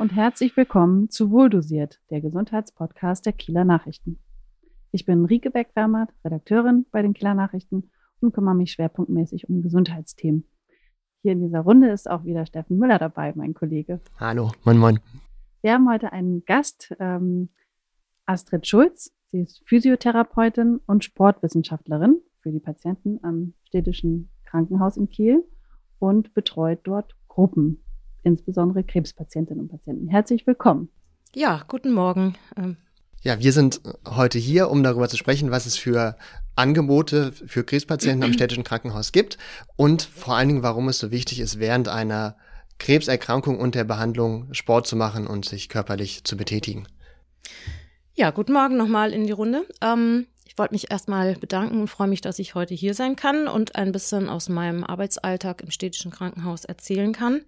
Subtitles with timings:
[0.00, 4.18] und herzlich willkommen zu Wohldosiert, der Gesundheitspodcast der Kieler Nachrichten.
[4.92, 7.90] Ich bin Rike Beck-Wermert, Redakteurin bei den Kieler Nachrichten
[8.20, 10.44] und kümmere mich schwerpunktmäßig um Gesundheitsthemen.
[11.20, 14.00] Hier in dieser Runde ist auch wieder Steffen Müller dabei, mein Kollege.
[14.18, 15.00] Hallo, moin moin.
[15.60, 17.50] Wir haben heute einen Gast, ähm,
[18.24, 19.12] Astrid Schulz.
[19.26, 25.44] Sie ist Physiotherapeutin und Sportwissenschaftlerin für die Patienten am städtischen Krankenhaus in Kiel
[25.98, 27.84] und betreut dort Gruppen,
[28.22, 30.08] insbesondere Krebspatientinnen und Patienten.
[30.08, 30.88] Herzlich willkommen.
[31.34, 32.34] Ja, guten Morgen.
[32.56, 32.76] Ähm,
[33.22, 36.16] ja, wir sind heute hier, um darüber zu sprechen, was es für
[36.56, 39.38] Angebote für Krebspatienten am städtischen Krankenhaus gibt
[39.76, 42.36] und vor allen Dingen, warum es so wichtig ist, während einer
[42.78, 46.88] Krebserkrankung und der Behandlung Sport zu machen und sich körperlich zu betätigen.
[48.14, 49.66] Ja, guten Morgen nochmal in die Runde.
[49.82, 53.46] Ähm, ich wollte mich erstmal bedanken und freue mich, dass ich heute hier sein kann
[53.46, 57.42] und ein bisschen aus meinem Arbeitsalltag im städtischen Krankenhaus erzählen kann.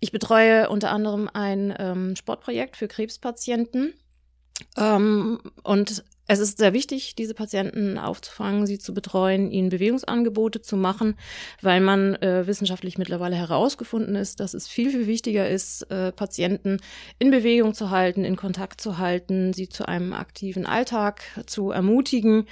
[0.00, 3.92] Ich betreue unter anderem ein ähm, Sportprojekt für Krebspatienten.
[4.76, 10.76] Ähm, und es ist sehr wichtig, diese Patienten aufzufangen, sie zu betreuen, ihnen Bewegungsangebote zu
[10.76, 11.16] machen,
[11.60, 16.78] weil man äh, wissenschaftlich mittlerweile herausgefunden ist, dass es viel, viel wichtiger ist, äh, Patienten
[17.18, 22.46] in Bewegung zu halten, in Kontakt zu halten, sie zu einem aktiven Alltag zu ermutigen,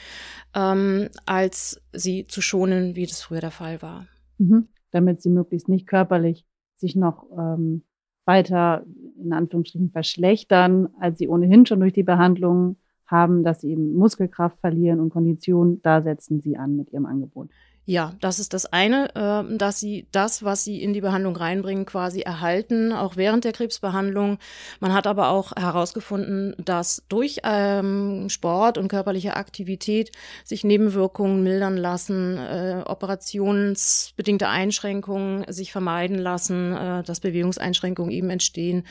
[0.54, 4.06] ähm, als sie zu schonen, wie das früher der Fall war.
[4.38, 4.68] Mhm.
[4.90, 6.44] Damit sie möglichst nicht körperlich
[6.76, 7.84] sich noch ähm,
[8.24, 8.84] weiter
[9.22, 12.76] in Anführungsstrichen verschlechtern, als sie ohnehin schon durch die Behandlung
[13.06, 17.50] haben, dass sie eben Muskelkraft verlieren und Kondition, da setzen sie an mit ihrem Angebot.
[17.86, 21.86] Ja, das ist das eine, äh, dass sie das, was sie in die Behandlung reinbringen,
[21.86, 24.38] quasi erhalten, auch während der Krebsbehandlung.
[24.80, 30.12] Man hat aber auch herausgefunden, dass durch ähm, Sport und körperliche Aktivität
[30.44, 38.86] sich Nebenwirkungen mildern lassen, äh, operationsbedingte Einschränkungen sich vermeiden lassen, äh, dass Bewegungseinschränkungen eben entstehen,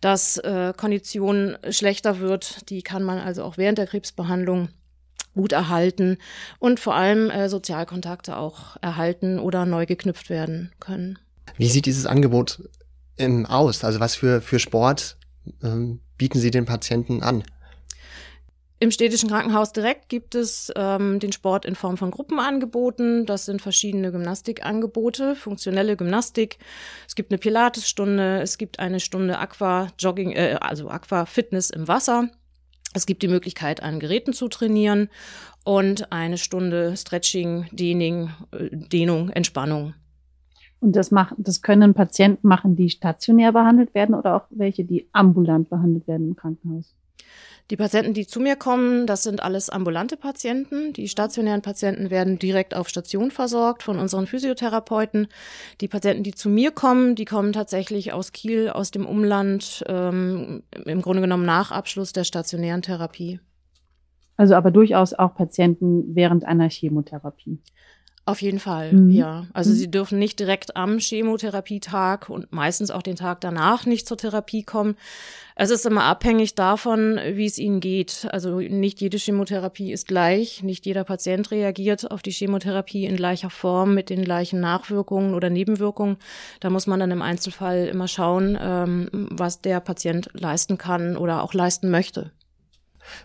[0.00, 2.68] dass äh, Kondition schlechter wird.
[2.70, 4.68] Die kann man also auch während der Krebsbehandlung
[5.34, 6.18] gut erhalten
[6.58, 11.18] und vor allem äh, Sozialkontakte auch erhalten oder neu geknüpft werden können.
[11.56, 12.68] Wie sieht dieses Angebot
[13.18, 13.84] ähm, aus?
[13.84, 15.16] Also was für, für Sport
[15.62, 17.44] ähm, bieten Sie den Patienten an?
[18.80, 23.24] Im städtischen Krankenhaus direkt gibt es ähm, den Sport in Form von Gruppenangeboten.
[23.24, 26.58] Das sind verschiedene Gymnastikangebote, funktionelle Gymnastik.
[27.06, 31.88] Es gibt eine Pilatesstunde, es gibt eine Stunde Aqua Jogging, äh, also Aqua Fitness im
[31.88, 32.28] Wasser.
[32.96, 35.10] Es gibt die Möglichkeit, an Geräten zu trainieren
[35.64, 39.94] und eine Stunde Stretching, Dehnung, äh, Dehnung, Entspannung.
[40.78, 45.08] Und das machen, das können Patienten machen, die stationär behandelt werden oder auch welche, die
[45.12, 46.94] ambulant behandelt werden im Krankenhaus?
[47.70, 50.92] Die Patienten, die zu mir kommen, das sind alles ambulante Patienten.
[50.92, 55.28] Die stationären Patienten werden direkt auf Station versorgt von unseren Physiotherapeuten.
[55.80, 60.62] Die Patienten, die zu mir kommen, die kommen tatsächlich aus Kiel, aus dem Umland, ähm,
[60.84, 63.40] im Grunde genommen nach Abschluss der stationären Therapie.
[64.36, 67.60] Also aber durchaus auch Patienten während einer Chemotherapie.
[68.26, 69.10] Auf jeden Fall, mhm.
[69.10, 69.46] ja.
[69.52, 69.74] Also mhm.
[69.74, 74.62] sie dürfen nicht direkt am Chemotherapietag und meistens auch den Tag danach nicht zur Therapie
[74.62, 74.96] kommen.
[75.56, 78.26] Es ist immer abhängig davon, wie es ihnen geht.
[78.30, 80.62] Also nicht jede Chemotherapie ist gleich.
[80.62, 85.50] Nicht jeder Patient reagiert auf die Chemotherapie in gleicher Form mit den gleichen Nachwirkungen oder
[85.50, 86.16] Nebenwirkungen.
[86.60, 91.42] Da muss man dann im Einzelfall immer schauen, ähm, was der Patient leisten kann oder
[91.42, 92.32] auch leisten möchte.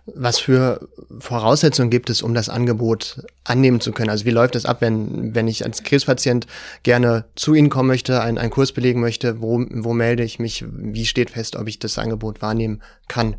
[0.05, 0.87] Was für
[1.19, 4.09] Voraussetzungen gibt es, um das Angebot annehmen zu können?
[4.09, 6.47] Also wie läuft es ab, wenn, wenn ich als Krebspatient
[6.83, 9.41] gerne zu Ihnen kommen möchte, einen, einen Kurs belegen möchte?
[9.41, 10.65] Wo, wo melde ich mich?
[10.69, 13.35] Wie steht fest, ob ich das Angebot wahrnehmen kann?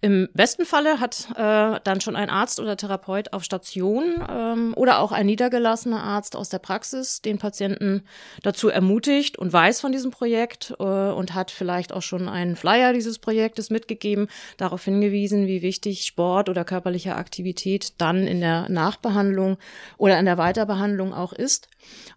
[0.00, 5.00] Im besten Falle hat äh, dann schon ein Arzt oder Therapeut auf Station ähm, oder
[5.00, 8.04] auch ein niedergelassener Arzt aus der Praxis den Patienten
[8.44, 12.92] dazu ermutigt und weiß von diesem Projekt äh, und hat vielleicht auch schon einen Flyer
[12.92, 19.58] dieses Projektes mitgegeben, darauf hingewiesen, wie wichtig Sport oder körperliche Aktivität dann in der Nachbehandlung
[19.96, 21.68] oder in der Weiterbehandlung auch ist.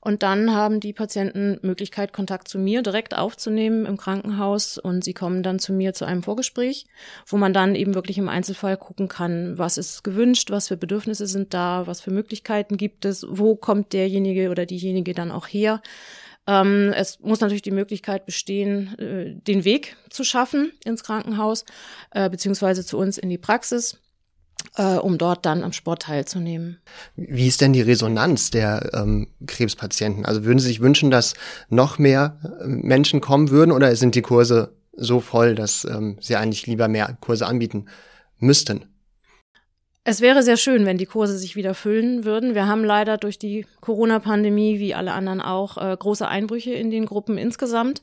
[0.01, 5.13] Und dann haben die Patienten Möglichkeit, Kontakt zu mir direkt aufzunehmen im Krankenhaus und sie
[5.13, 6.85] kommen dann zu mir zu einem Vorgespräch,
[7.25, 11.27] wo man dann eben wirklich im Einzelfall gucken kann, was ist gewünscht, was für Bedürfnisse
[11.27, 15.81] sind da, was für Möglichkeiten gibt es, wo kommt derjenige oder diejenige dann auch her.
[16.47, 21.65] Ähm, es muss natürlich die Möglichkeit bestehen, äh, den Weg zu schaffen ins Krankenhaus,
[22.11, 23.99] äh, beziehungsweise zu uns in die Praxis
[24.75, 26.79] äh, um dort dann am Sport teilzunehmen.
[27.15, 30.25] Wie ist denn die Resonanz der ähm, Krebspatienten?
[30.25, 31.33] Also würden Sie sich wünschen, dass
[31.69, 36.35] noch mehr äh, Menschen kommen würden oder sind die Kurse so voll, dass ähm, Sie
[36.35, 37.87] eigentlich lieber mehr Kurse anbieten
[38.37, 38.85] müssten?
[40.03, 42.55] Es wäre sehr schön, wenn die Kurse sich wieder füllen würden.
[42.55, 47.05] Wir haben leider durch die Corona-Pandemie, wie alle anderen auch, äh, große Einbrüche in den
[47.05, 48.01] Gruppen insgesamt.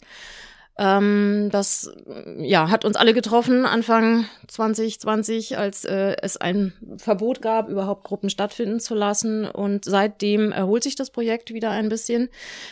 [0.79, 1.91] Ähm, das
[2.39, 8.31] ja, hat uns alle getroffen Anfang 2020, als äh, es ein Verbot gab, überhaupt Gruppen
[8.31, 9.45] stattfinden zu lassen.
[9.45, 12.29] Und seitdem erholt sich das Projekt wieder ein bisschen.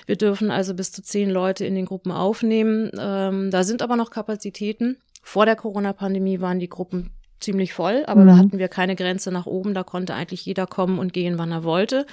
[0.07, 2.93] Wir dürfen also bis zu zehn Leute in den Gruppen aufnehmen.
[2.97, 4.99] Ähm, da sind aber noch Kapazitäten.
[5.23, 8.27] Vor der Corona-Pandemie waren die Gruppen ziemlich voll, aber mhm.
[8.27, 9.75] da hatten wir keine Grenze nach oben.
[9.75, 12.07] Da konnte eigentlich jeder kommen und gehen, wann er wollte.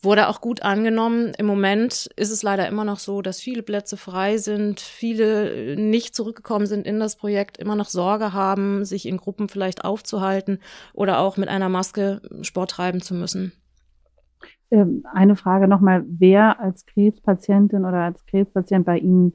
[0.00, 1.32] Wurde auch gut angenommen.
[1.36, 6.14] Im Moment ist es leider immer noch so, dass viele Plätze frei sind, viele nicht
[6.14, 10.58] zurückgekommen sind in das Projekt, immer noch Sorge haben, sich in Gruppen vielleicht aufzuhalten
[10.94, 13.52] oder auch mit einer Maske Sport treiben zu müssen.
[14.70, 19.32] Ähm, eine Frage nochmal, wer als Krebspatientin oder als Krebspatient bei Ihnen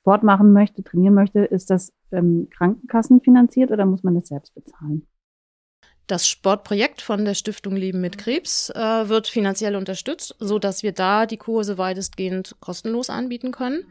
[0.00, 5.06] Sport machen möchte, trainieren möchte, ist das ähm, Krankenkassen oder muss man das selbst bezahlen?
[6.06, 10.90] Das Sportprojekt von der Stiftung Leben mit Krebs äh, wird finanziell unterstützt, so dass wir
[10.90, 13.84] da die Kurse weitestgehend kostenlos anbieten können.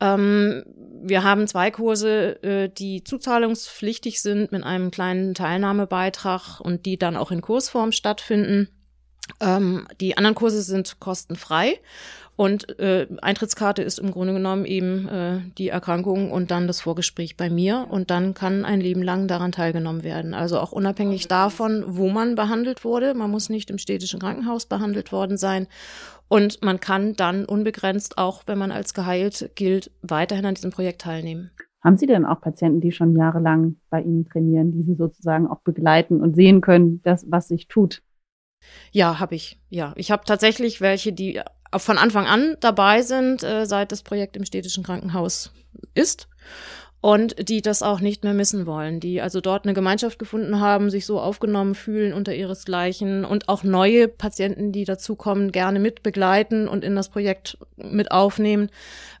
[0.00, 0.64] Ähm,
[1.00, 7.16] wir haben zwei Kurse, äh, die zuzahlungspflichtig sind mit einem kleinen Teilnahmebeitrag und die dann
[7.16, 8.68] auch in Kursform stattfinden.
[9.40, 11.78] Ähm, die anderen Kurse sind kostenfrei
[12.36, 17.36] und äh, Eintrittskarte ist im Grunde genommen eben äh, die Erkrankung und dann das Vorgespräch
[17.36, 17.86] bei mir.
[17.88, 20.34] Und dann kann ein Leben lang daran teilgenommen werden.
[20.34, 23.14] Also auch unabhängig davon, wo man behandelt wurde.
[23.14, 25.68] Man muss nicht im städtischen Krankenhaus behandelt worden sein.
[26.26, 31.02] Und man kann dann unbegrenzt, auch wenn man als geheilt gilt, weiterhin an diesem Projekt
[31.02, 31.52] teilnehmen.
[31.84, 35.60] Haben Sie denn auch Patienten, die schon jahrelang bei Ihnen trainieren, die Sie sozusagen auch
[35.60, 38.02] begleiten und sehen können, das, was sich tut?
[38.90, 39.60] Ja, habe ich.
[39.68, 41.40] Ja, ich habe tatsächlich welche, die
[41.78, 45.52] von Anfang an dabei sind, äh, seit das Projekt im städtischen Krankenhaus
[45.94, 46.28] ist
[47.04, 50.88] und die das auch nicht mehr missen wollen, die also dort eine Gemeinschaft gefunden haben,
[50.88, 56.66] sich so aufgenommen fühlen unter ihresgleichen und auch neue Patienten, die dazukommen, gerne mit begleiten
[56.66, 58.70] und in das Projekt mit aufnehmen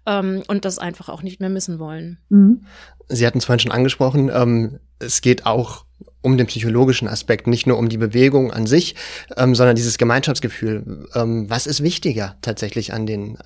[0.06, 2.16] ähm, und das einfach auch nicht mehr missen wollen.
[2.30, 2.64] Mhm.
[3.08, 5.84] Sie hatten es vorhin schon angesprochen, ähm, es geht auch
[6.24, 8.94] um den psychologischen Aspekt, nicht nur um die Bewegung an sich,
[9.36, 11.08] ähm, sondern dieses Gemeinschaftsgefühl.
[11.14, 13.38] Ähm, was ist wichtiger tatsächlich an den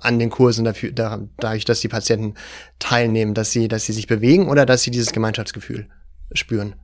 [0.00, 2.34] an den Kursen dafür, da, dadurch, dass die Patienten
[2.78, 5.86] teilnehmen, dass sie, dass sie sich bewegen oder dass sie dieses Gemeinschaftsgefühl
[6.32, 6.74] spüren?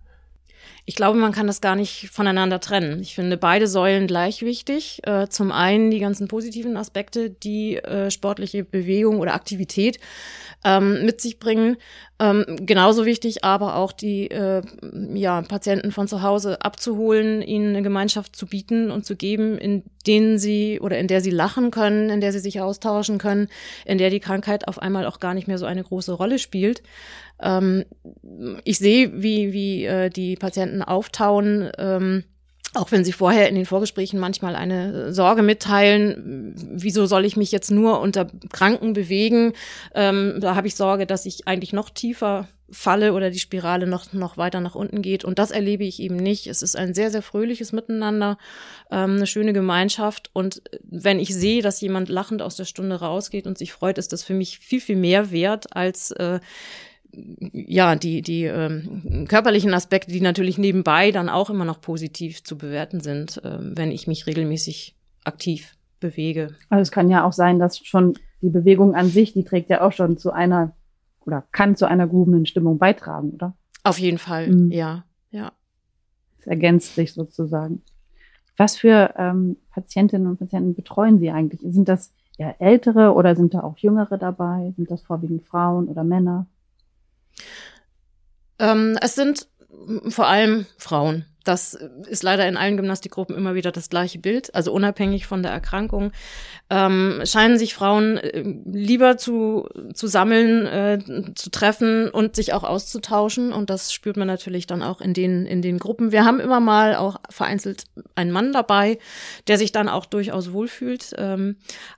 [0.86, 3.00] Ich glaube, man kann das gar nicht voneinander trennen.
[3.00, 5.00] Ich finde beide Säulen gleich wichtig.
[5.04, 10.00] Äh, zum einen die ganzen positiven Aspekte, die äh, sportliche Bewegung oder Aktivität
[10.64, 11.76] ähm, mit sich bringen.
[12.20, 14.60] Ähm, genauso wichtig aber auch die äh,
[15.14, 19.84] ja, Patienten von zu Hause abzuholen, ihnen eine Gemeinschaft zu bieten und zu geben, in
[20.06, 23.48] denen sie oder in der sie lachen können, in der sie sich austauschen können,
[23.86, 26.82] in der die Krankheit auf einmal auch gar nicht mehr so eine große Rolle spielt.
[27.40, 27.86] Ähm,
[28.64, 31.70] ich sehe, wie, wie äh, die Patienten auftauen.
[31.78, 32.24] Ähm,
[32.74, 37.50] auch wenn sie vorher in den Vorgesprächen manchmal eine Sorge mitteilen, wieso soll ich mich
[37.50, 39.54] jetzt nur unter Kranken bewegen?
[39.94, 44.12] Ähm, da habe ich Sorge, dass ich eigentlich noch tiefer falle oder die Spirale noch,
[44.12, 45.24] noch weiter nach unten geht.
[45.24, 46.46] Und das erlebe ich eben nicht.
[46.46, 48.38] Es ist ein sehr, sehr fröhliches Miteinander,
[48.90, 50.30] ähm, eine schöne Gemeinschaft.
[50.32, 54.12] Und wenn ich sehe, dass jemand lachend aus der Stunde rausgeht und sich freut, ist
[54.12, 56.38] das für mich viel, viel mehr wert als äh,
[57.12, 62.56] ja, die, die ähm, körperlichen Aspekte, die natürlich nebenbei dann auch immer noch positiv zu
[62.56, 66.54] bewerten sind, äh, wenn ich mich regelmäßig aktiv bewege.
[66.68, 69.82] Also es kann ja auch sein, dass schon die Bewegung an sich, die trägt ja
[69.82, 70.74] auch schon zu einer
[71.26, 73.54] oder kann zu einer gehobenen Stimmung beitragen, oder?
[73.84, 74.70] Auf jeden Fall, mhm.
[74.70, 75.52] ja, ja.
[76.38, 77.82] Es ergänzt sich sozusagen.
[78.56, 81.60] Was für ähm, Patientinnen und Patienten betreuen Sie eigentlich?
[81.62, 84.72] Sind das eher ältere oder sind da auch jüngere dabei?
[84.76, 86.46] Sind das vorwiegend Frauen oder Männer?
[88.58, 89.48] Ähm, es sind
[90.08, 91.26] vor allem Frauen.
[91.50, 91.74] Das
[92.08, 94.54] ist leider in allen Gymnastikgruppen immer wieder das gleiche Bild.
[94.54, 96.12] Also unabhängig von der Erkrankung
[96.70, 100.98] ähm, scheinen sich Frauen äh, lieber zu, zu sammeln, äh,
[101.34, 103.52] zu treffen und sich auch auszutauschen.
[103.52, 106.12] Und das spürt man natürlich dann auch in den, in den Gruppen.
[106.12, 108.98] Wir haben immer mal auch vereinzelt einen Mann dabei,
[109.48, 111.14] der sich dann auch durchaus wohlfühlt.
[111.18, 111.56] Ähm,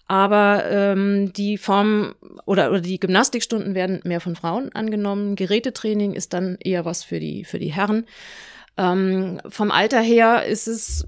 [0.08, 2.14] aber ähm, die Form
[2.46, 5.36] oder, oder die Gymnastikstunden werden mehr von Frauen angenommen.
[5.36, 8.06] Gerätetraining ist dann eher was für die, für die Herren.
[8.76, 11.06] Ähm, vom Alter her ist es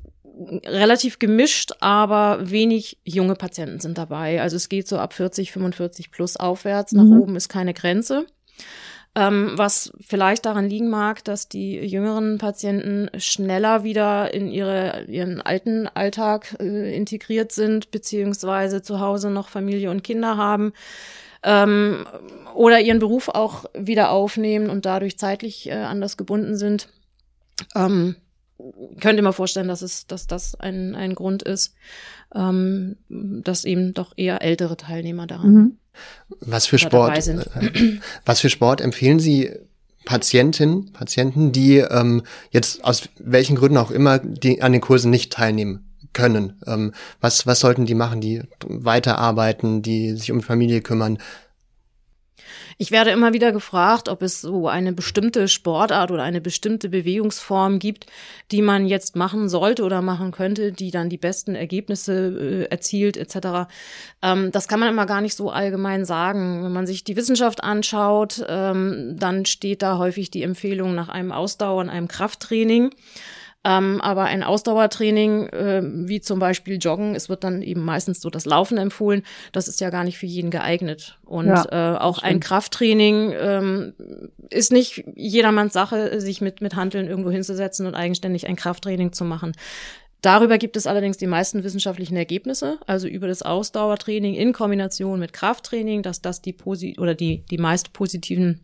[0.67, 4.41] relativ gemischt, aber wenig junge Patienten sind dabei.
[4.41, 6.93] Also es geht so ab 40, 45 plus aufwärts.
[6.93, 7.21] Nach mhm.
[7.21, 8.27] oben ist keine Grenze.
[9.17, 15.41] Ähm, was vielleicht daran liegen mag, dass die jüngeren Patienten schneller wieder in ihre, ihren
[15.41, 20.73] alten Alltag äh, integriert sind, beziehungsweise zu Hause noch Familie und Kinder haben.
[21.45, 22.07] Ähm,
[22.55, 26.89] oder ihren Beruf auch wieder aufnehmen und dadurch zeitlich äh, anders gebunden sind.
[27.75, 28.17] Ähm,
[29.01, 31.75] könnte mir vorstellen, dass es, dass das ein, ein Grund ist,
[32.35, 35.79] ähm, dass eben doch eher ältere Teilnehmer daran mhm.
[36.41, 39.53] Was für Sport, äh, was für Sport empfehlen Sie
[40.05, 45.33] Patientinnen, Patienten, die ähm, jetzt aus welchen Gründen auch immer die an den Kursen nicht
[45.33, 46.61] teilnehmen können?
[46.67, 51.19] Ähm, was, was sollten die machen, die weiterarbeiten, die sich um Familie kümmern?
[52.79, 57.79] Ich werde immer wieder gefragt, ob es so eine bestimmte Sportart oder eine bestimmte Bewegungsform
[57.79, 58.07] gibt,
[58.51, 63.17] die man jetzt machen sollte oder machen könnte, die dann die besten Ergebnisse äh, erzielt
[63.17, 63.71] etc.
[64.23, 66.65] Ähm, das kann man immer gar nicht so allgemein sagen.
[66.65, 71.33] Wenn man sich die Wissenschaft anschaut, ähm, dann steht da häufig die Empfehlung nach einem
[71.33, 72.91] Ausdauer und einem Krafttraining.
[73.65, 78.29] Ähm, aber ein Ausdauertraining, äh, wie zum Beispiel Joggen, es wird dann eben meistens so
[78.29, 81.19] das Laufen empfohlen, das ist ja gar nicht für jeden geeignet.
[81.25, 83.95] Und ja, äh, auch ein Krafttraining ähm,
[84.51, 89.25] ist nicht jedermanns Sache, sich mit, mit Handeln irgendwo hinzusetzen und eigenständig ein Krafttraining zu
[89.25, 89.53] machen.
[90.21, 95.35] Darüber gibt es allerdings die meisten wissenschaftlichen Ergebnisse, also über das Ausdauertraining in Kombination mit
[95.35, 98.61] Krafttraining, dass das die posi oder die die meist positiven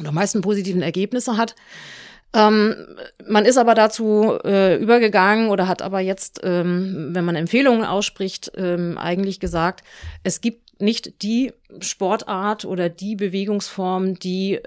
[0.00, 1.54] oder meisten positiven Ergebnisse hat.
[2.34, 7.84] Ähm, man ist aber dazu äh, übergegangen oder hat aber jetzt, ähm, wenn man Empfehlungen
[7.84, 9.82] ausspricht, ähm, eigentlich gesagt,
[10.24, 14.60] es gibt nicht die Sportart oder die Bewegungsform, die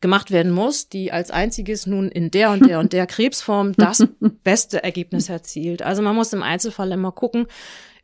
[0.00, 4.06] gemacht werden muss, die als einziges nun in der und der und der Krebsform das
[4.44, 5.82] beste Ergebnis erzielt.
[5.82, 7.46] Also man muss im Einzelfall immer gucken,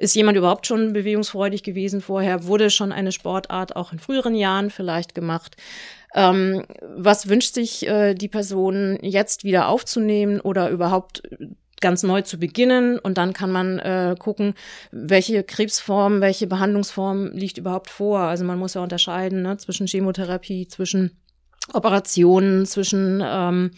[0.02, 2.44] ist jemand überhaupt schon bewegungsfreudig gewesen vorher?
[2.44, 5.56] Wurde schon eine Sportart auch in früheren Jahren vielleicht gemacht?
[6.14, 6.64] Ähm,
[6.96, 11.22] was wünscht sich äh, die Person jetzt wieder aufzunehmen oder überhaupt
[11.80, 14.54] ganz neu zu beginnen und dann kann man äh, gucken,
[14.90, 18.20] welche Krebsform, welche Behandlungsform liegt überhaupt vor.
[18.20, 21.12] Also man muss ja unterscheiden ne, zwischen Chemotherapie, zwischen
[21.72, 23.70] Operationen, zwischen ähm,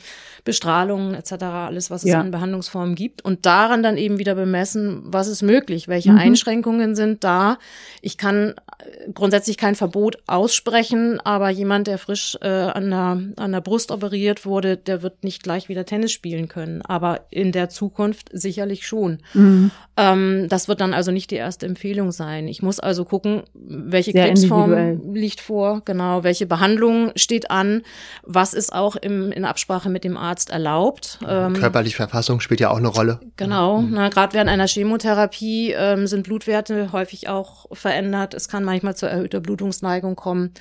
[0.45, 2.21] Bestrahlungen etc., alles, was es ja.
[2.21, 6.19] an Behandlungsformen gibt und daran dann eben wieder bemessen, was ist möglich, welche mhm.
[6.19, 7.59] Einschränkungen sind da.
[8.03, 13.53] Ich kann äh, grundsätzlich kein Verbot aussprechen, aber jemand, der frisch äh, an, der, an
[13.53, 17.71] der Brust operiert wurde, der wird nicht gleich wieder Tennis spielen können, aber in der
[17.71, 19.21] Zukunft sicherlich schon.
[19.33, 19.71] Mhm.
[19.97, 22.49] Ähm, das wird dann also nicht die erste Empfehlung sein.
[22.49, 27.83] Ich muss also gucken, welche Sehr Krebsform liegt vor, genau, welche Behandlung steht an,
[28.23, 31.19] was ist auch im, in Absprache mit dem Arzt erlaubt.
[31.27, 33.21] Ähm, Körperliche Verfassung spielt ja auch eine Rolle.
[33.37, 33.95] Genau, mhm.
[34.11, 38.35] gerade während einer Chemotherapie ähm, sind Blutwerte häufig auch verändert.
[38.35, 40.53] Es kann manchmal zu erhöhter Blutungsneigung kommen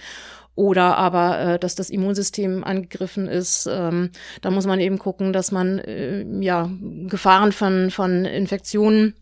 [0.56, 3.68] oder aber, äh, dass das Immunsystem angegriffen ist.
[3.72, 4.12] Ähm,
[4.42, 6.70] da muss man eben gucken, dass man äh, ja
[7.08, 9.16] Gefahren von, von Infektionen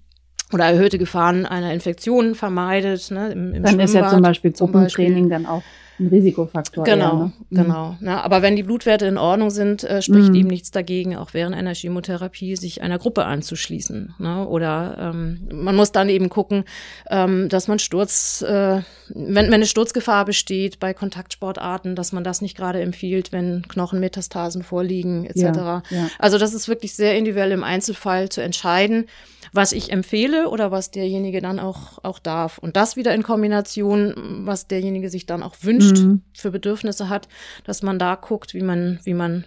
[0.51, 3.11] oder erhöhte Gefahren einer Infektion vermeidet.
[3.11, 5.63] Ne, im, im dann ist ja zum Beispiel Gruppentraining dann auch
[5.99, 6.83] ein Risikofaktor.
[6.83, 7.31] Genau, eher, ne?
[7.63, 7.95] genau.
[7.99, 8.05] Mhm.
[8.05, 8.23] Ne?
[8.23, 10.35] Aber wenn die Blutwerte in Ordnung sind, äh, spricht mhm.
[10.35, 14.15] eben nichts dagegen, auch während einer Chemotherapie sich einer Gruppe anzuschließen.
[14.17, 14.47] Ne?
[14.47, 16.63] Oder ähm, man muss dann eben gucken,
[17.09, 22.41] ähm, dass man Sturz, äh, wenn, wenn eine Sturzgefahr besteht bei Kontaktsportarten, dass man das
[22.41, 25.41] nicht gerade empfiehlt, wenn Knochenmetastasen vorliegen etc.
[25.41, 26.09] Ja, ja.
[26.19, 29.05] Also das ist wirklich sehr individuell im Einzelfall zu entscheiden
[29.53, 32.57] was ich empfehle oder was derjenige dann auch, auch darf.
[32.57, 34.13] Und das wieder in Kombination,
[34.45, 36.21] was derjenige sich dann auch wünscht, mhm.
[36.33, 37.27] für Bedürfnisse hat,
[37.63, 39.45] dass man da guckt, wie man, wie man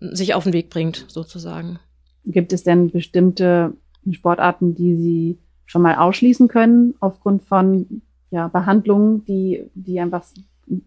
[0.00, 1.78] sich auf den Weg bringt, sozusagen.
[2.24, 3.74] Gibt es denn bestimmte
[4.10, 10.24] Sportarten, die Sie schon mal ausschließen können, aufgrund von ja, Behandlungen, die, die einfach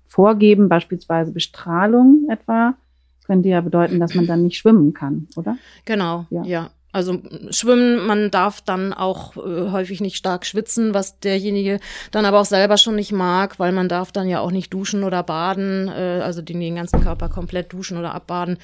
[0.07, 2.75] vorgeben, beispielsweise Bestrahlung etwa?
[3.17, 5.57] Das könnte ja bedeuten, dass man dann nicht schwimmen kann, oder?
[5.85, 6.43] Genau, ja.
[6.43, 6.71] ja.
[6.91, 7.21] Also
[7.51, 11.79] schwimmen, man darf dann auch äh, häufig nicht stark schwitzen, was derjenige
[12.11, 15.03] dann aber auch selber schon nicht mag, weil man darf dann ja auch nicht duschen
[15.03, 18.57] oder baden, äh, also den, den ganzen Körper komplett duschen oder abbaden.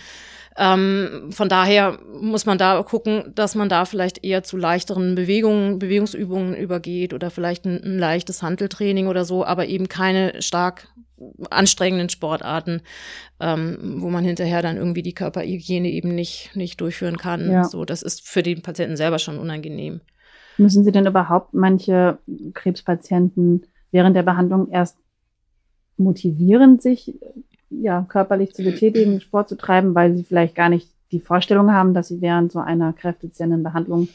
[0.58, 5.78] Ähm, von daher muss man da gucken, dass man da vielleicht eher zu leichteren Bewegungen,
[5.78, 10.88] Bewegungsübungen übergeht oder vielleicht ein, ein leichtes Handeltraining oder so, aber eben keine stark
[11.50, 12.82] anstrengenden Sportarten,
[13.40, 17.52] ähm, wo man hinterher dann irgendwie die Körperhygiene eben nicht, nicht durchführen kann.
[17.52, 17.64] Ja.
[17.64, 20.02] So, das ist für den Patienten selber schon unangenehm.
[20.58, 22.18] Müssen Sie denn überhaupt manche
[22.54, 24.98] Krebspatienten während der Behandlung erst
[25.98, 27.20] motivieren, sich
[27.70, 31.94] ja, körperlich zu betätigen, Sport zu treiben, weil sie vielleicht gar nicht die Vorstellung haben,
[31.94, 34.10] dass sie während so einer kräftezehrenden Behandlung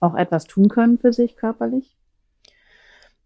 [0.00, 1.96] auch etwas tun können für sich körperlich?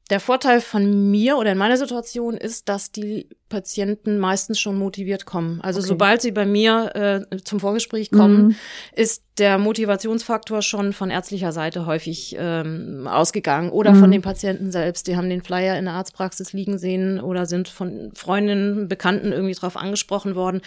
[0.09, 5.25] Der Vorteil von mir oder in meiner Situation ist, dass die Patienten meistens schon motiviert
[5.25, 5.61] kommen.
[5.63, 5.89] Also okay.
[5.89, 8.57] sobald sie bei mir äh, zum Vorgespräch kommen, mhm.
[8.95, 14.01] ist der Motivationsfaktor schon von ärztlicher Seite häufig ähm, ausgegangen oder mhm.
[14.01, 15.09] von den Patienten selbst.
[15.09, 19.55] Die haben den Flyer in der Arztpraxis liegen sehen oder sind von Freundinnen, Bekannten irgendwie
[19.55, 20.61] drauf angesprochen worden,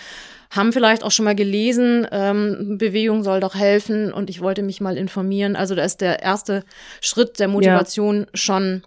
[0.51, 4.81] haben vielleicht auch schon mal gelesen, ähm, Bewegung soll doch helfen und ich wollte mich
[4.81, 5.55] mal informieren.
[5.55, 6.63] Also da ist der erste
[6.99, 8.27] Schritt der Motivation ja.
[8.33, 8.83] schon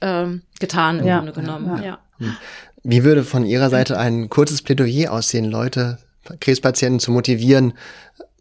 [0.00, 1.16] ähm, getan im Ja.
[1.18, 1.82] Grunde genommen.
[1.82, 1.98] Ja.
[2.18, 2.36] Ja.
[2.82, 5.98] Wie würde von Ihrer Seite ein kurzes Plädoyer aussehen, Leute,
[6.40, 7.74] Krebspatienten zu motivieren,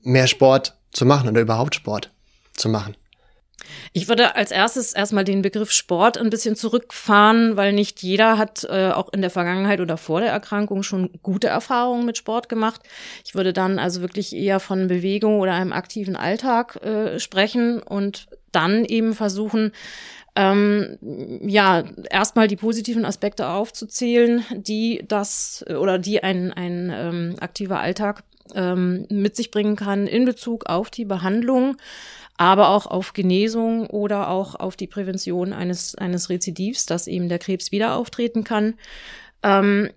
[0.04, 2.12] mehr Sport zu machen oder überhaupt Sport
[2.54, 2.96] zu machen?
[3.92, 8.64] Ich würde als erstes erstmal den Begriff Sport ein bisschen zurückfahren, weil nicht jeder hat
[8.70, 12.82] äh, auch in der Vergangenheit oder vor der Erkrankung schon gute Erfahrungen mit Sport gemacht.
[13.26, 18.28] Ich würde dann also wirklich eher von Bewegung oder einem aktiven Alltag äh, sprechen und
[18.52, 19.72] dann eben versuchen,
[20.38, 21.00] ähm,
[21.42, 27.80] ja, erstmal die positiven Aspekte aufzuzählen, die das äh, oder die ein, ein ähm, aktiver
[27.80, 31.76] Alltag ähm, mit sich bringen kann in Bezug auf die Behandlung,
[32.38, 37.40] aber auch auf Genesung oder auch auf die Prävention eines, eines Rezidivs, dass eben der
[37.40, 38.76] Krebs wieder auftreten kann.
[39.44, 39.90] Ähm,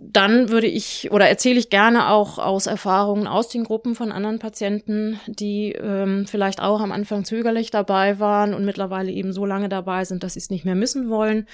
[0.00, 4.38] dann würde ich oder erzähle ich gerne auch aus Erfahrungen aus den Gruppen von anderen
[4.38, 9.68] Patienten, die ähm, vielleicht auch am Anfang zögerlich dabei waren und mittlerweile eben so lange
[9.68, 11.48] dabei sind, dass sie es nicht mehr missen wollen,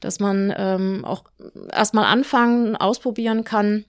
[0.00, 1.24] dass man ähm, auch
[1.72, 3.84] erstmal anfangen, ausprobieren kann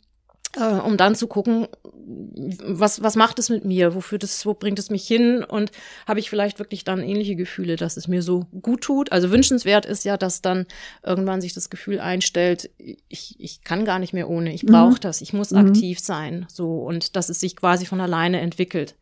[0.57, 1.67] äh, um dann zu gucken,
[2.07, 5.71] was, was macht es mit mir, wofür das, wo bringt es mich hin und
[6.07, 9.11] habe ich vielleicht wirklich dann ähnliche Gefühle, dass es mir so gut tut.
[9.11, 10.65] Also wünschenswert ist ja, dass dann
[11.03, 12.69] irgendwann sich das Gefühl einstellt,
[13.07, 15.01] ich, ich kann gar nicht mehr ohne, ich brauche Mhm.
[15.01, 15.57] das, ich muss Mhm.
[15.57, 18.95] aktiv sein, so und dass es sich quasi von alleine entwickelt.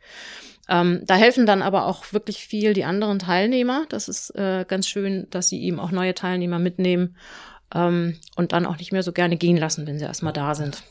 [0.69, 3.85] Ähm, da helfen dann aber auch wirklich viel die anderen Teilnehmer.
[3.89, 7.17] Das ist äh, ganz schön, dass sie eben auch neue Teilnehmer mitnehmen
[7.73, 10.83] ähm, und dann auch nicht mehr so gerne gehen lassen, wenn sie erstmal da sind.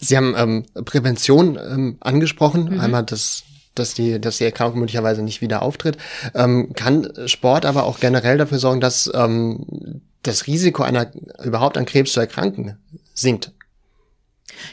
[0.00, 2.80] Sie haben ähm, Prävention ähm, angesprochen, Mhm.
[2.80, 5.98] einmal das dass die, dass die Erkrankung möglicherweise nicht wieder auftritt.
[6.34, 11.10] Ähm, kann Sport aber auch generell dafür sorgen, dass ähm, das Risiko einer
[11.42, 12.78] überhaupt an Krebs zu erkranken
[13.14, 13.50] sinkt?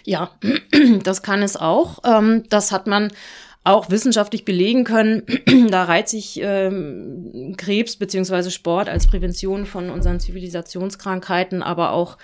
[0.03, 0.29] Ja,
[1.03, 1.99] das kann es auch.
[2.05, 3.11] Ähm, das hat man
[3.63, 5.23] auch wissenschaftlich belegen können.
[5.69, 12.17] da reiht sich ähm, Krebs beziehungsweise Sport als Prävention von unseren Zivilisationskrankheiten, aber auch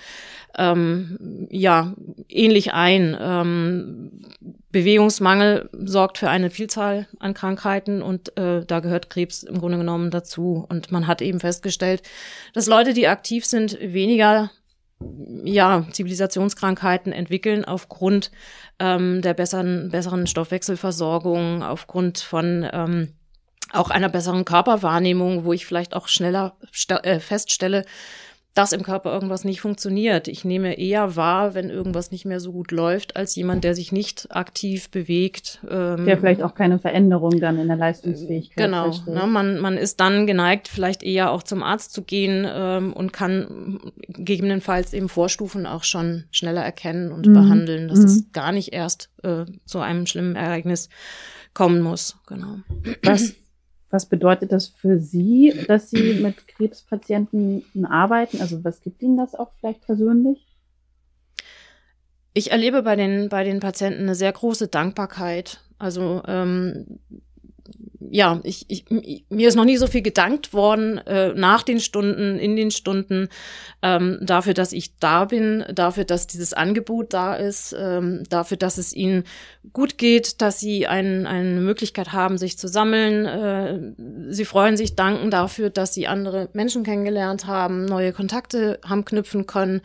[0.57, 1.93] ähm, ja
[2.29, 3.15] ähnlich ein.
[3.19, 4.11] Ähm,
[4.71, 10.11] Bewegungsmangel sorgt für eine Vielzahl an Krankheiten und äh, da gehört Krebs im Grunde genommen
[10.11, 10.65] dazu.
[10.67, 12.03] Und man hat eben festgestellt,
[12.53, 14.51] dass Leute, die aktiv sind, weniger
[15.43, 18.31] ja, Zivilisationskrankheiten entwickeln aufgrund
[18.79, 23.13] ähm, der besseren, besseren Stoffwechselversorgung, aufgrund von ähm,
[23.71, 26.55] auch einer besseren Körperwahrnehmung, wo ich vielleicht auch schneller
[27.03, 27.85] äh, feststelle,
[28.57, 30.27] dass im Körper irgendwas nicht funktioniert.
[30.27, 33.91] Ich nehme eher wahr, wenn irgendwas nicht mehr so gut läuft, als jemand, der sich
[33.91, 35.59] nicht aktiv bewegt.
[35.69, 39.99] Ähm, Der vielleicht auch keine Veränderung dann in der Leistungsfähigkeit Genau, ne, man, man ist
[39.99, 45.65] dann geneigt, vielleicht eher auch zum Arzt zu gehen ähm, und kann gegebenenfalls eben Vorstufen
[45.67, 47.33] auch schon schneller erkennen und Mhm.
[47.33, 48.05] behandeln, dass Mhm.
[48.05, 50.89] es gar nicht erst äh, zu einem schlimmen Ereignis
[51.53, 52.17] kommen muss.
[52.27, 52.57] Genau.
[53.03, 53.33] Was,
[53.89, 58.41] was bedeutet das für Sie, dass Sie mit Krebspatienten arbeiten?
[58.41, 60.45] Also was gibt Ihnen das auch vielleicht persönlich?
[62.33, 65.61] Ich erlebe bei den, bei den Patienten eine sehr große Dankbarkeit.
[65.79, 66.99] Also ähm,
[67.99, 68.85] ja, ich, ich,
[69.29, 73.29] mir ist noch nie so viel gedankt worden äh, nach den Stunden, in den Stunden,
[73.81, 78.77] ähm, dafür, dass ich da bin, dafür, dass dieses Angebot da ist, ähm, dafür, dass
[78.77, 79.23] es ihnen
[79.73, 83.25] gut geht, dass sie ein, eine Möglichkeit haben, sich zu sammeln.
[83.25, 89.05] Äh, sie freuen sich, danken dafür, dass sie andere Menschen kennengelernt haben, neue Kontakte haben
[89.05, 89.81] knüpfen können.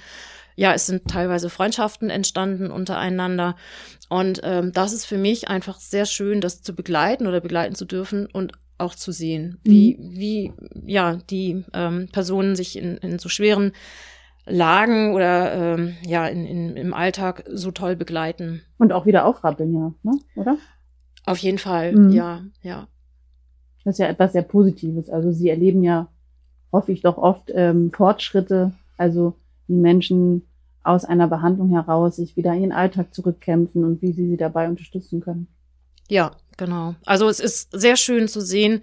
[0.56, 3.56] Ja, es sind teilweise Freundschaften entstanden untereinander.
[4.08, 7.84] Und ähm, das ist für mich einfach sehr schön, das zu begleiten oder begleiten zu
[7.84, 10.52] dürfen und auch zu sehen, wie, wie
[10.86, 13.72] ja, die ähm, Personen sich in, in so schweren
[14.44, 18.62] Lagen oder ähm, ja, in, in, im Alltag so toll begleiten.
[18.78, 20.18] Und auch wieder aufrappeln, ja, ne?
[20.34, 20.56] oder?
[21.24, 22.10] Auf jeden Fall, Mhm.
[22.10, 22.88] ja, ja.
[23.84, 25.08] Das ist ja etwas sehr Positives.
[25.10, 26.08] Also Sie erleben ja,
[26.72, 29.34] hoffe ich doch oft, ähm, Fortschritte, also
[29.66, 30.46] wie Menschen
[30.82, 34.68] aus einer Behandlung heraus sich wieder in ihren Alltag zurückkämpfen und wie Sie sie dabei
[34.68, 35.46] unterstützen können.
[36.08, 36.94] Ja, genau.
[37.06, 38.82] Also es ist sehr schön zu sehen.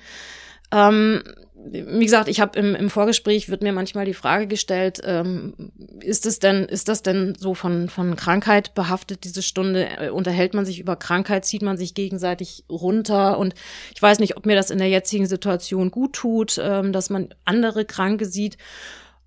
[0.72, 1.24] Ähm,
[1.72, 6.26] wie gesagt, ich habe im, im Vorgespräch wird mir manchmal die Frage gestellt, ähm, ist
[6.26, 9.88] es denn, ist das denn so von, von Krankheit behaftet, diese Stunde?
[9.98, 13.38] Äh, unterhält man sich über Krankheit, zieht man sich gegenseitig runter?
[13.38, 13.56] Und
[13.94, 17.34] ich weiß nicht, ob mir das in der jetzigen Situation gut tut, ähm, dass man
[17.46, 18.58] andere Kranke sieht.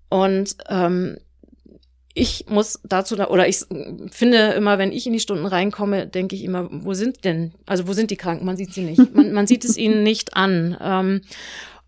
[0.09, 1.17] Und ähm,
[2.13, 3.65] ich muss dazu, oder ich
[4.11, 7.87] finde immer, wenn ich in die Stunden reinkomme, denke ich immer, wo sind denn, also
[7.87, 8.45] wo sind die Kranken?
[8.45, 9.15] Man sieht sie nicht.
[9.15, 10.77] Man, man sieht es ihnen nicht an.
[10.79, 11.21] Ähm,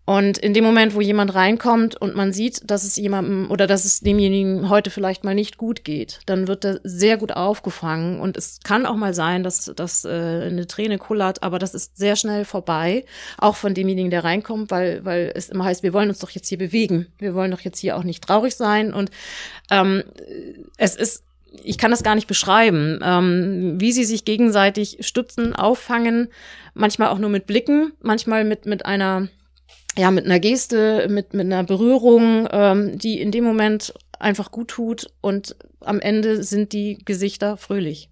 [0.06, 3.84] Und in dem Moment, wo jemand reinkommt und man sieht, dass es jemandem oder dass
[3.84, 8.20] es demjenigen heute vielleicht mal nicht gut geht, dann wird er sehr gut aufgefangen.
[8.20, 11.96] Und es kann auch mal sein, dass, dass äh, eine Träne kullert, aber das ist
[11.96, 13.04] sehr schnell vorbei,
[13.36, 16.48] auch von demjenigen, der reinkommt, weil, weil es immer heißt, wir wollen uns doch jetzt
[16.48, 17.08] hier bewegen.
[17.18, 18.94] Wir wollen doch jetzt hier auch nicht traurig sein.
[18.94, 19.10] Und
[19.72, 20.04] ähm,
[20.78, 21.24] es ist
[21.64, 26.28] ich kann das gar nicht beschreiben, ähm, wie sie sich gegenseitig stützen, auffangen,
[26.74, 29.28] manchmal auch nur mit Blicken, manchmal mit, mit einer
[29.98, 34.68] ja, mit einer Geste, mit, mit einer Berührung, ähm, die in dem Moment einfach gut
[34.68, 38.10] tut und am Ende sind die Gesichter fröhlich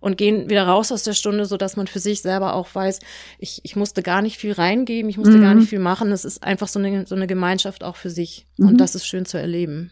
[0.00, 3.00] und gehen wieder raus aus der Stunde, so dass man für sich selber auch weiß,
[3.38, 5.42] ich, ich musste gar nicht viel reingeben, ich musste mhm.
[5.42, 6.12] gar nicht viel machen.
[6.12, 8.46] Es ist einfach so eine, so eine Gemeinschaft auch für sich.
[8.56, 8.68] Mhm.
[8.68, 9.90] Und das ist schön zu erleben.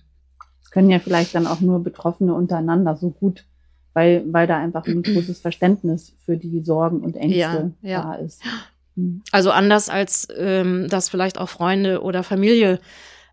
[0.61, 3.44] Das können ja vielleicht dann auch nur Betroffene untereinander so gut,
[3.92, 8.02] weil, weil da einfach ein großes Verständnis für die Sorgen und Ängste ja, ja.
[8.02, 8.42] da ist.
[8.96, 9.22] Mhm.
[9.33, 12.78] Also anders als ähm, das vielleicht auch Freunde oder Familie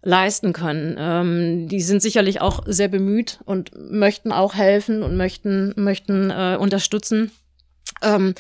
[0.04, 0.96] leisten können.
[0.98, 6.58] Ähm, die sind sicherlich auch sehr bemüht und möchten auch helfen und möchten möchten äh,
[6.60, 7.32] unterstützen.
[8.02, 8.34] Ähm,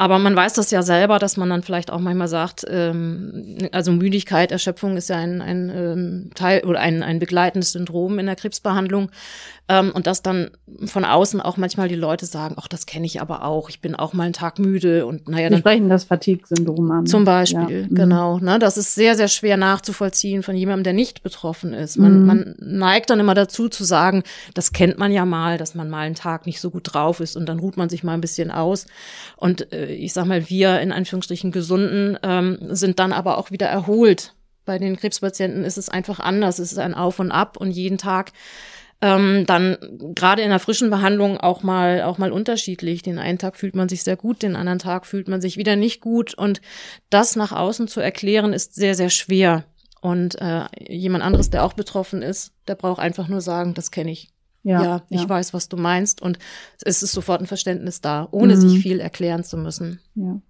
[0.00, 3.90] aber man weiß das ja selber, dass man dann vielleicht auch manchmal sagt, ähm, also
[3.90, 8.36] Müdigkeit, Erschöpfung ist ja ein, ein ähm, Teil oder ein, ein begleitendes Syndrom in der
[8.36, 9.10] Krebsbehandlung.
[9.70, 10.50] Ähm, und dass dann
[10.86, 13.94] von außen auch manchmal die Leute sagen, ach, das kenne ich aber auch, ich bin
[13.96, 15.50] auch mal einen Tag müde und naja.
[15.50, 17.06] Wir sprechen das Fatigue-Syndrom an.
[17.06, 17.86] Zum Beispiel, ja.
[17.88, 17.94] Mhm.
[17.94, 18.38] genau.
[18.38, 21.98] Ne, das ist sehr, sehr schwer nachzuvollziehen von jemandem, der nicht betroffen ist.
[21.98, 22.26] Man, mhm.
[22.26, 24.22] man neigt dann immer dazu zu sagen,
[24.54, 27.36] das kennt man ja mal, dass man mal einen Tag nicht so gut drauf ist
[27.36, 28.86] und dann ruht man sich mal ein bisschen aus.
[29.36, 33.66] Und äh, ich sag mal, wir in Anführungsstrichen Gesunden ähm, sind dann aber auch wieder
[33.66, 34.34] erholt.
[34.64, 36.58] Bei den Krebspatienten ist es einfach anders.
[36.58, 38.32] Es ist ein Auf und Ab und jeden Tag
[39.00, 39.76] ähm, dann
[40.14, 43.02] gerade in der frischen Behandlung auch mal auch mal unterschiedlich.
[43.02, 45.76] Den einen Tag fühlt man sich sehr gut, den anderen Tag fühlt man sich wieder
[45.76, 46.60] nicht gut und
[47.10, 49.64] das nach außen zu erklären ist sehr sehr schwer.
[50.00, 54.12] Und äh, jemand anderes, der auch betroffen ist, der braucht einfach nur sagen, das kenne
[54.12, 54.28] ich.
[54.62, 55.28] Ja, ja ich ja.
[55.28, 56.38] weiß, was du meinst und
[56.84, 58.60] es ist sofort ein Verständnis da, ohne mhm.
[58.60, 60.00] sich viel erklären zu müssen.
[60.14, 60.40] Ja.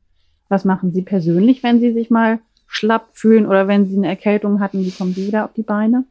[0.48, 4.60] Was machen Sie persönlich, wenn Sie sich mal schlapp fühlen oder wenn Sie eine Erkältung
[4.60, 4.84] hatten?
[4.84, 6.04] Wie kommen Sie wieder auf die Beine?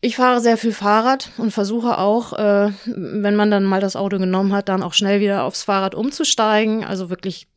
[0.00, 4.18] Ich fahre sehr viel Fahrrad und versuche auch, äh, wenn man dann mal das Auto
[4.18, 6.84] genommen hat, dann auch schnell wieder aufs Fahrrad umzusteigen.
[6.84, 7.48] Also wirklich,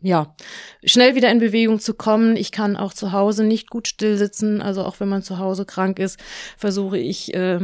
[0.00, 0.36] ja,
[0.84, 2.36] schnell wieder in Bewegung zu kommen.
[2.36, 4.62] Ich kann auch zu Hause nicht gut still sitzen.
[4.62, 6.20] Also auch wenn man zu Hause krank ist,
[6.56, 7.58] versuche ich, äh,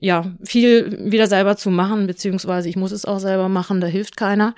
[0.00, 3.80] ja, viel wieder selber zu machen, beziehungsweise ich muss es auch selber machen.
[3.80, 4.56] Da hilft keiner.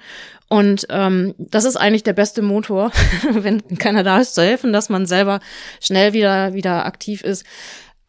[0.49, 2.91] Und ähm, das ist eigentlich der beste Motor,
[3.31, 5.41] wenn keiner da ist zu helfen, dass man selber
[5.79, 7.45] schnell wieder wieder aktiv ist.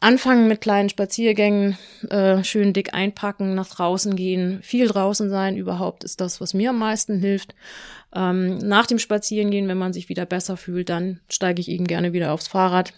[0.06, 1.80] Anfangen mit kleinen Spaziergängen,
[2.12, 6.70] äh, schön dick einpacken, nach draußen gehen, viel draußen sein überhaupt ist das, was mir
[6.70, 7.56] am meisten hilft.
[8.14, 12.14] Ähm, nach dem Spazierengehen, wenn man sich wieder besser fühlt, dann steige ich eben gerne
[12.14, 12.94] wieder aufs Fahrrad.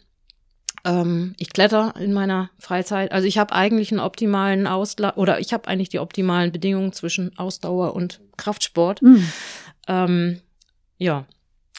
[0.84, 3.14] Ähm, ich kletter in meiner Freizeit.
[3.14, 7.38] Also ich habe eigentlich einen optimalen Ausgleich oder ich habe eigentlich die optimalen Bedingungen zwischen
[7.38, 9.02] Ausdauer und Kraftsport.
[9.02, 9.32] Mhm.
[9.88, 10.42] Ähm,
[10.98, 11.26] ja,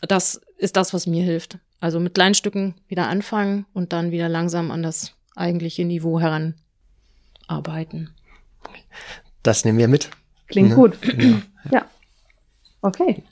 [0.01, 1.59] das ist das, was mir hilft.
[1.81, 8.11] Also mit kleinen Stücken wieder anfangen und dann wieder langsam an das eigentliche Niveau heranarbeiten.
[9.42, 10.11] Das nehmen wir mit.
[10.48, 10.74] Klingt ne?
[10.74, 10.98] gut.
[11.05, 11.42] Ja.
[11.70, 11.87] ja.
[12.83, 13.22] Okay.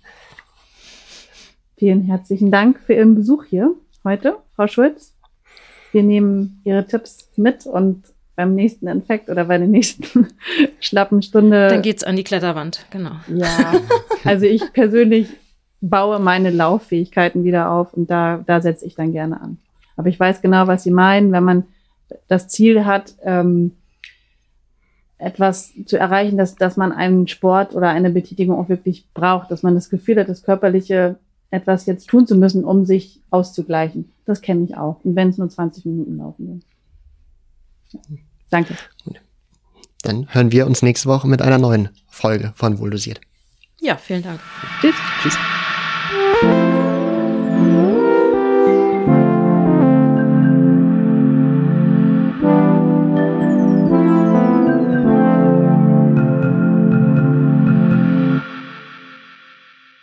[1.76, 5.14] Vielen herzlichen Dank für Ihren Besuch hier heute, Frau Schulz.
[5.92, 10.28] Wir nehmen Ihre Tipps mit und beim nächsten Infekt oder bei der nächsten
[10.80, 11.68] schlappen Stunde.
[11.68, 13.12] Dann geht's an die Kletterwand, genau.
[13.28, 13.74] Ja,
[14.24, 15.28] also ich persönlich
[15.80, 19.58] baue meine Lauffähigkeiten wieder auf und da, da setze ich dann gerne an.
[19.96, 21.64] Aber ich weiß genau, was Sie meinen, wenn man
[22.28, 23.72] das Ziel hat, ähm,
[25.18, 29.62] etwas zu erreichen, dass, dass man einen Sport oder eine Betätigung auch wirklich braucht, dass
[29.62, 31.16] man das Gefühl hat, das Körperliche
[31.50, 34.12] etwas jetzt tun zu müssen, um sich auszugleichen.
[34.24, 35.00] Das kenne ich auch.
[35.04, 36.60] Und wenn es nur 20 Minuten laufen will.
[37.92, 38.00] Ja.
[38.50, 38.74] Danke.
[40.02, 43.20] Dann hören wir uns nächste Woche mit einer neuen Folge von Wohldosiert.
[43.80, 44.40] Ja, vielen Dank.
[44.80, 44.94] Tschüss.
[45.22, 46.75] Tschüss.